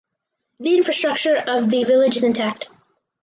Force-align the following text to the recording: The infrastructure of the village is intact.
The 0.59 0.75
infrastructure 0.77 1.37
of 1.37 1.69
the 1.69 1.83
village 1.83 2.17
is 2.17 2.23
intact. 2.23 2.69